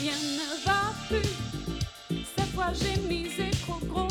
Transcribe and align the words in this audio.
rien 0.00 0.12
ne 0.12 0.64
va 0.66 0.92
plus. 1.08 2.24
Cette 2.36 2.52
fois 2.54 2.72
j'ai 2.72 3.00
misé 3.08 3.50
trop 3.62 3.78
gros. 3.86 4.07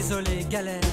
Désolé, 0.00 0.46
galère. 0.48 0.89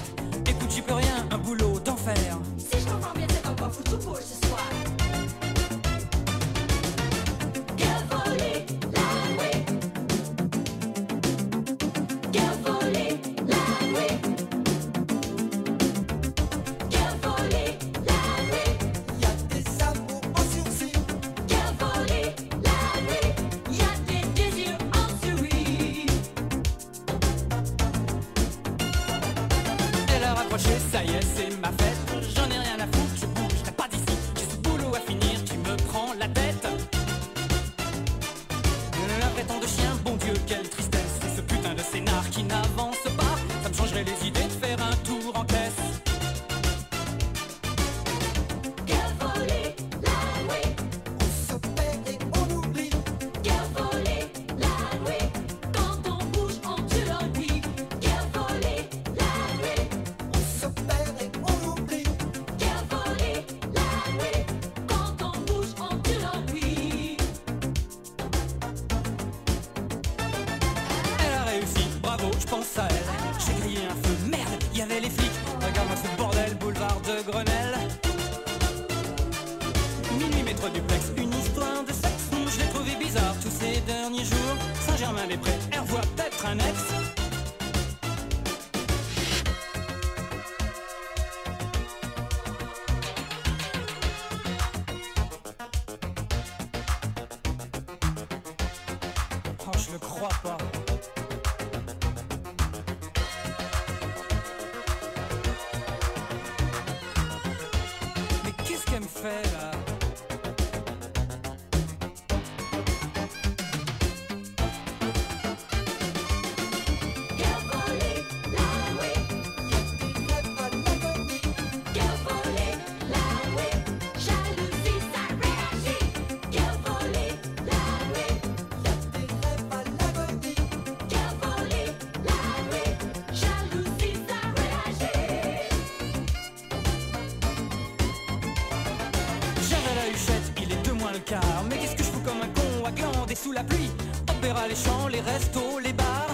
sous 143.44 143.52
la 143.52 143.64
pluie. 143.64 143.92
On 144.30 144.42
verra 144.42 144.68
les 144.68 144.76
champs, 144.76 145.08
les 145.08 145.22
restos, 145.22 145.80
les 145.84 145.94
bars. 145.94 146.28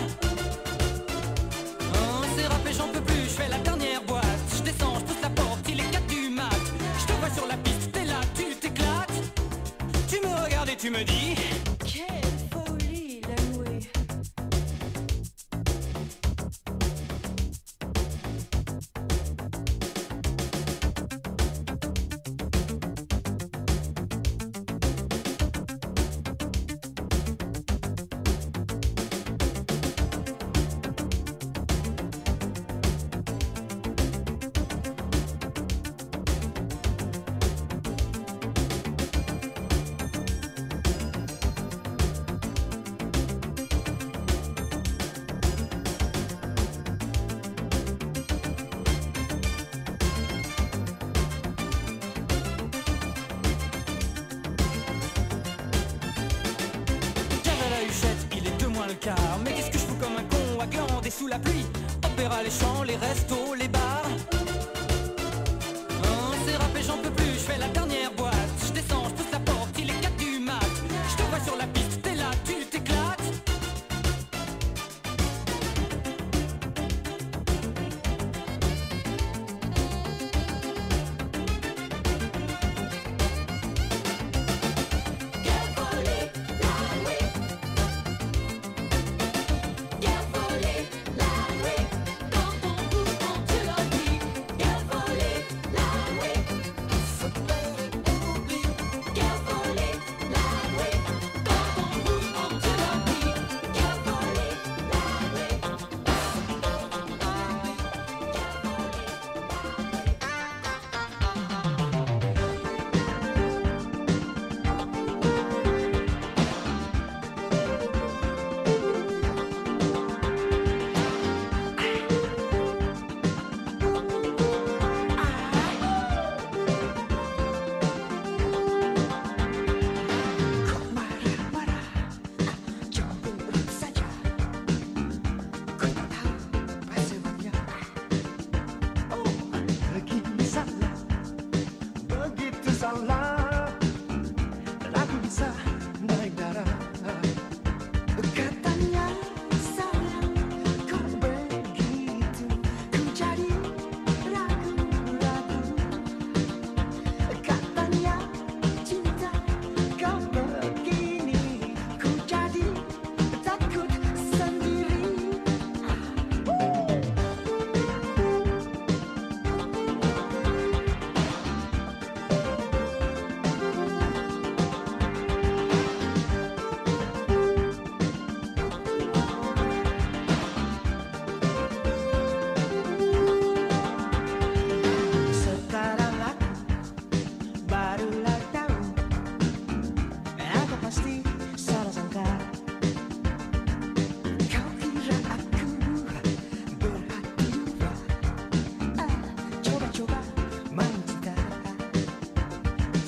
Oh, 1.82 2.26
c'est 2.36 2.48
rap 2.48 2.62
j'en 2.78 2.88
peux 2.88 3.02
plus, 3.02 3.24
je 3.24 3.36
fais 3.42 3.50
la 3.50 3.58
dernière 3.60 4.02
boîte. 4.04 4.24
Je 4.56 4.64
descends, 4.64 4.96
je 5.00 5.06
pousse 5.06 5.22
la 5.22 5.30
porte, 5.30 5.68
il 5.70 5.80
est 5.80 5.92
4 5.92 6.08
du 6.08 6.30
mat. 6.30 6.50
Je 7.00 7.06
te 7.06 7.14
vois 7.14 7.30
sur 7.30 7.48
la 7.48 7.58
piste, 7.58 7.92
t'es 7.92 8.06
là, 8.06 8.20
tu 8.36 8.56
t'éclates. 8.56 9.22
Tu 10.08 10.20
me 10.26 10.44
regardes 10.44 10.70
et 10.70 10.78
tu 10.78 10.90
me 10.90 11.04
dis. 11.04 11.73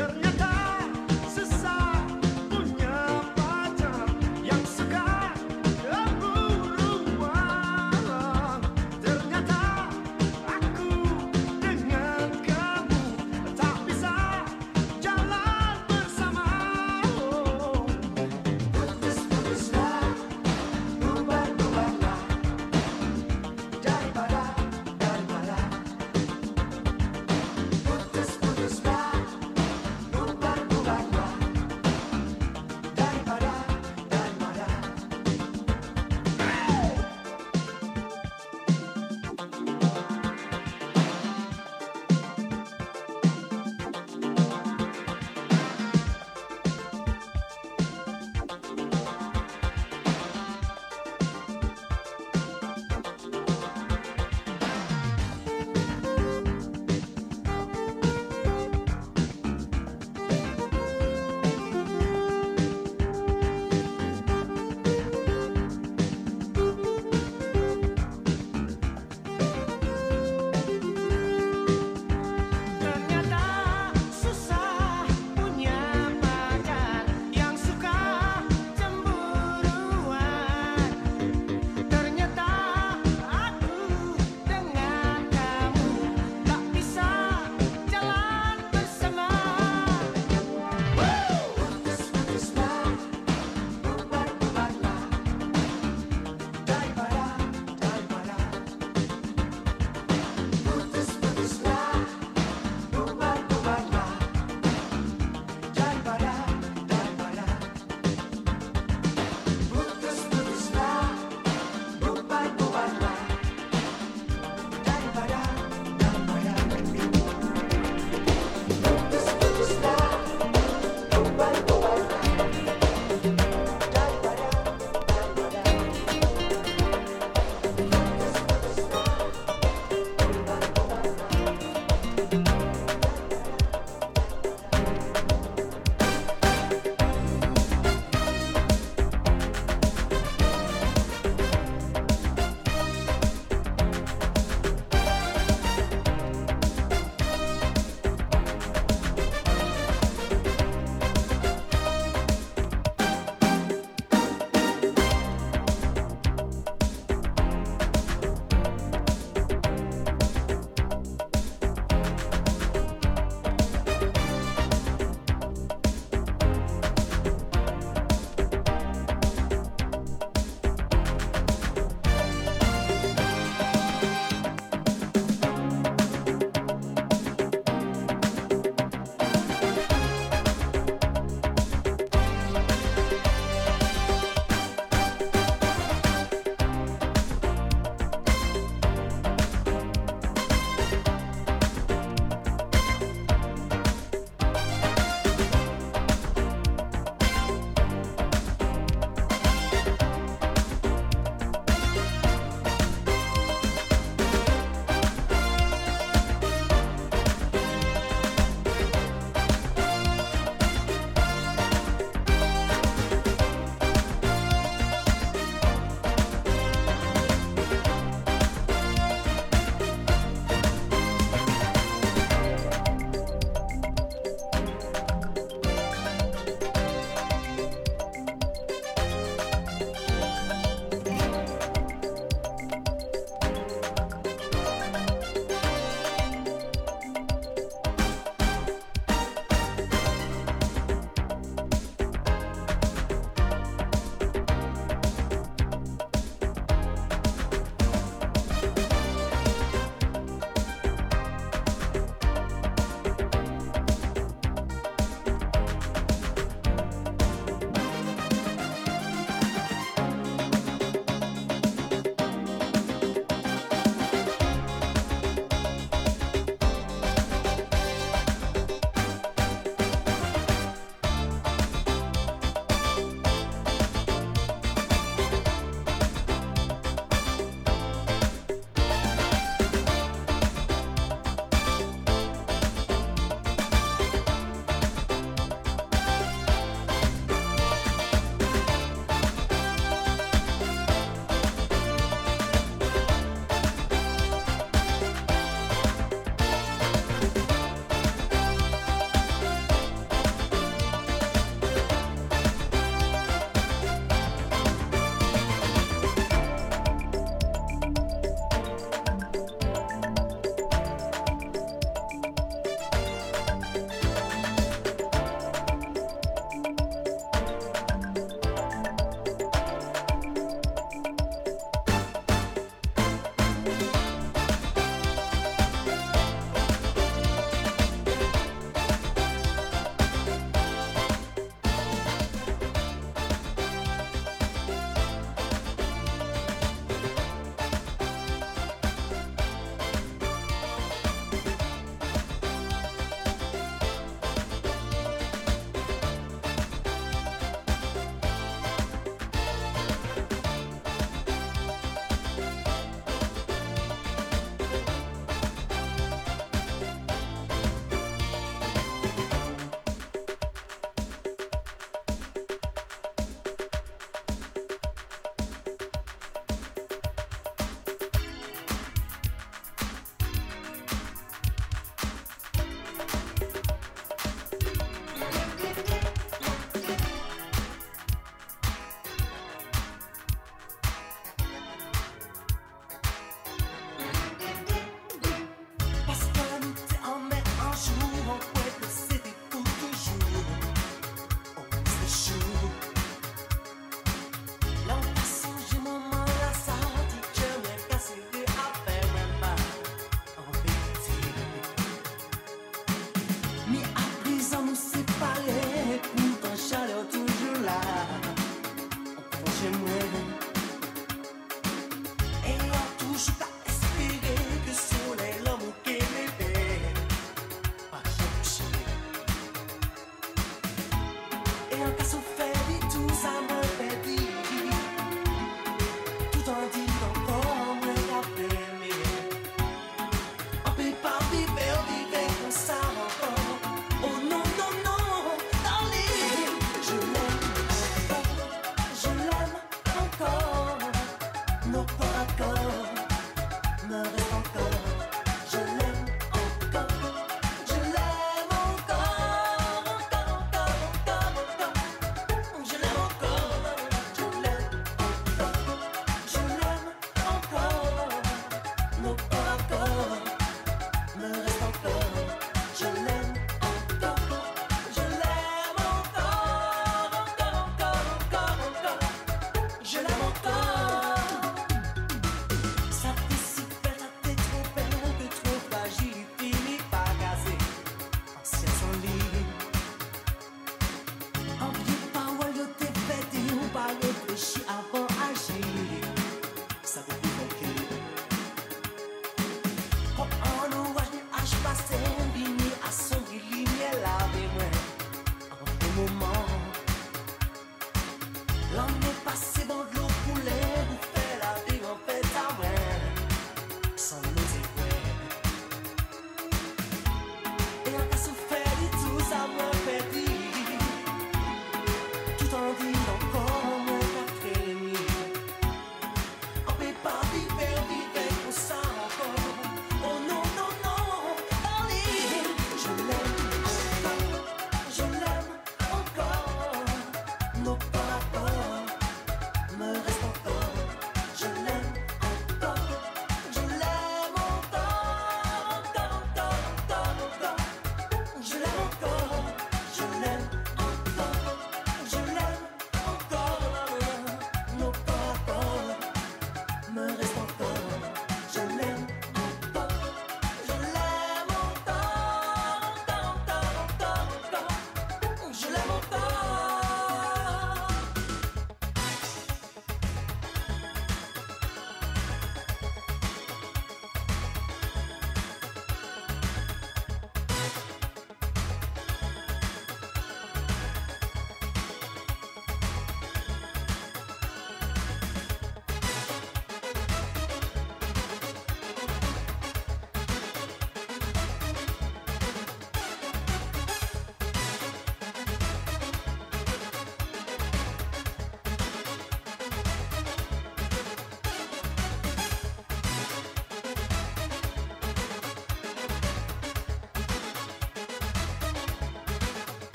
Sen 0.00 0.29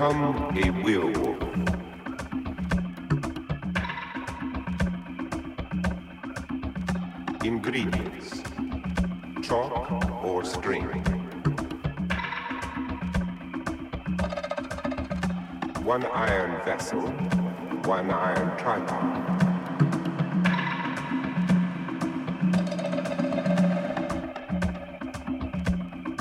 become 0.00 0.56
a 0.56 0.70
werewolf. 0.82 1.36
Ingredients 7.44 8.42
chalk 9.42 10.24
or 10.24 10.42
string. 10.42 10.88
One 15.84 16.06
iron 16.06 16.64
vessel, 16.64 17.02
one 17.84 18.10
iron 18.10 18.56
tripod. 18.56 19.20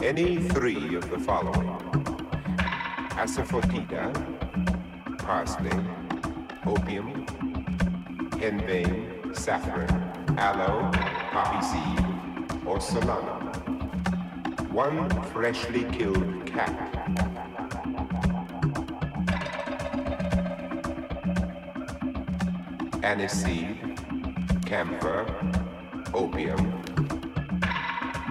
Any 0.04 0.36
three 0.50 0.96
of 0.96 1.10
the 1.10 1.20
following 1.20 1.69
asafoetida, 3.20 4.04
parsley, 5.18 5.78
opium, 6.66 7.26
henbane, 8.40 9.36
saffron, 9.36 9.90
aloe, 10.38 10.90
poppy 11.34 11.62
seed, 11.70 12.06
or 12.66 12.78
solanum. 12.78 13.44
One 14.72 15.10
freshly 15.34 15.84
killed 15.92 16.46
cat. 16.46 16.72
Aniseed, 23.04 23.76
camphor, 24.66 25.26
opium, 26.14 26.64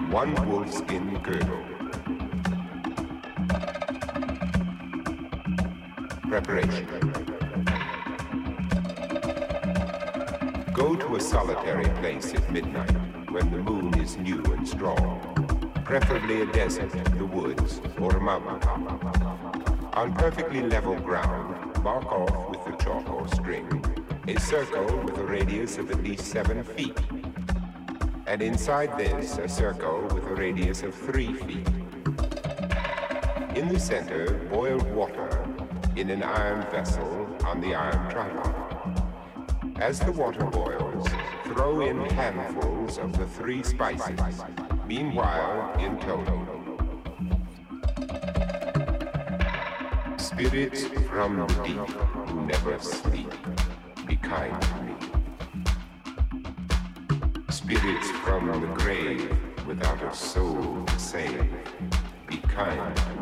one 0.09 0.33
wolfskin 0.49 1.21
girdle. 1.21 1.68
Preparation. 6.29 6.85
Go 10.73 10.95
to 10.95 11.15
a 11.15 11.19
solitary 11.19 11.89
place 11.99 12.33
at 12.35 12.51
midnight 12.51 12.91
when 13.31 13.49
the 13.51 13.57
moon 13.57 13.99
is 13.99 14.15
new 14.17 14.43
and 14.45 14.67
strong, 14.67 15.19
preferably 15.83 16.43
a 16.43 16.45
desert, 16.45 16.91
the 17.17 17.25
woods, 17.25 17.81
or 17.99 18.15
a 18.15 18.21
mountain. 18.21 18.61
On 19.93 20.13
perfectly 20.13 20.61
level 20.61 20.95
ground, 20.95 21.83
mark 21.83 22.05
off 22.05 22.49
with 22.51 22.63
the 22.63 22.83
chalk 22.83 23.09
or 23.09 23.27
string 23.29 23.67
a 24.27 24.39
circle 24.39 24.85
with 25.03 25.17
a 25.17 25.23
radius 25.23 25.79
of 25.79 25.89
at 25.89 26.03
least 26.03 26.25
seven 26.25 26.63
feet 26.63 26.97
and 28.27 28.43
inside 28.43 28.95
this 28.99 29.39
a 29.39 29.49
circle 29.49 30.01
with 30.13 30.23
a 30.25 30.35
radius 30.35 30.83
of 30.83 30.93
three 30.93 31.33
feet. 31.33 31.67
In 33.55 33.67
the 33.69 33.79
center, 33.79 34.35
boil 34.51 34.77
water 34.93 35.48
in 35.99 36.09
an 36.11 36.23
iron 36.23 36.61
vessel 36.71 37.27
on 37.43 37.59
the 37.59 37.75
iron 37.75 38.09
tripod. 38.09 39.03
As 39.81 39.99
the 39.99 40.13
water 40.13 40.45
boils, 40.45 41.05
throw 41.43 41.81
in 41.81 41.99
handfuls 42.11 42.97
of 42.97 43.11
the 43.17 43.25
three 43.25 43.61
spices, 43.63 44.41
meanwhile 44.87 45.77
intoning. 45.77 46.47
Spirits 50.17 50.85
from 51.09 51.45
deep 51.65 51.75
who 52.29 52.45
never 52.45 52.79
sleep, 52.79 53.33
be 54.07 54.15
kind 54.15 54.61
to 54.61 54.75
me. 54.83 54.95
Spirits 57.49 58.09
from 58.23 58.47
the 58.47 58.67
grave 58.81 59.37
without 59.67 60.01
a 60.01 60.15
soul 60.15 60.85
to 60.85 60.97
save, 60.97 61.51
be 62.25 62.37
kind 62.37 62.95
to 62.95 63.09
me. 63.15 63.18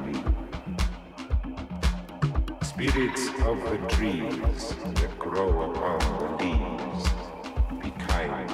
Spirits 2.77 3.29
of 3.43 3.57
the 3.71 3.77
trees 3.89 4.75
that 5.01 5.17
grow 5.17 5.71
upon 5.71 5.97
the 6.19 6.29
leaves, 6.43 7.09
be 7.81 7.89
kind. 8.05 8.47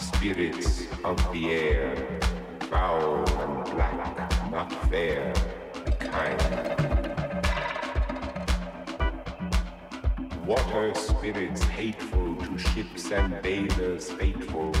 Spirits 0.00 0.86
of 1.04 1.18
the 1.34 1.50
air, 1.50 2.18
foul 2.60 3.28
and 3.42 3.64
black, 3.74 4.50
not 4.50 4.72
fair, 4.88 5.34
be 5.84 5.92
kind. 6.00 6.40
Water 10.46 10.94
spirits 10.94 11.62
hateful 11.64 12.36
to 12.36 12.56
ships 12.56 13.12
and 13.12 13.42
bathers 13.42 14.10
fateful, 14.12 14.72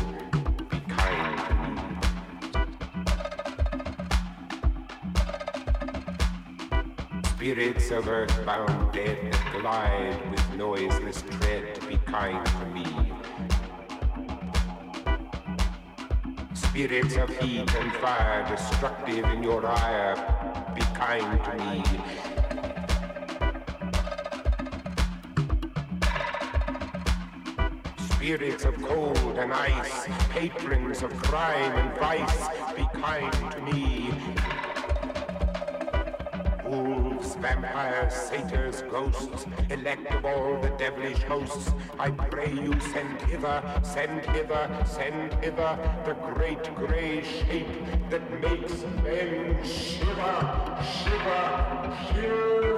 Spirits 7.44 7.90
of 7.90 8.08
earthbound 8.08 8.94
dead 8.94 9.18
that 9.30 9.60
glide 9.60 10.30
with 10.30 10.54
noiseless 10.54 11.22
tread, 11.30 11.74
to 11.74 11.86
be 11.86 11.98
kind 12.06 12.46
to 12.46 12.64
me. 12.72 12.86
Spirits 16.54 17.16
of 17.16 17.28
heat 17.36 17.70
and 17.74 17.92
fire 17.96 18.48
destructive 18.48 19.26
in 19.26 19.42
your 19.42 19.66
ire, 19.66 20.16
be 20.74 20.80
kind 20.94 21.44
to 21.44 21.54
me. 21.58 21.82
Spirits 28.08 28.64
of 28.64 28.74
cold 28.80 29.36
and 29.36 29.52
ice, 29.52 30.06
patrons 30.30 31.02
of 31.02 31.14
crime 31.22 31.72
and 31.72 31.94
vice, 31.98 32.48
be 32.74 32.86
kind 32.98 33.52
to 33.52 33.60
me. 33.60 34.14
Wolves, 37.24 37.36
vampires, 37.36 38.12
satyrs, 38.12 38.82
ghosts, 38.90 39.46
elect 39.70 40.12
of 40.12 40.24
all 40.26 40.60
the 40.60 40.68
devilish 40.76 41.22
hosts, 41.22 41.72
I 41.98 42.10
pray 42.10 42.52
you 42.52 42.78
send 42.92 43.20
hither, 43.22 43.62
send 43.82 44.26
hither, 44.26 44.84
send 44.86 45.32
hither 45.42 45.78
the 46.04 46.14
great 46.34 46.74
grey 46.74 47.22
shape 47.22 47.66
that 48.10 48.30
makes 48.42 48.82
men 49.02 49.64
shiver, 49.64 50.78
shiver, 50.84 51.96
shiver. 52.12 52.73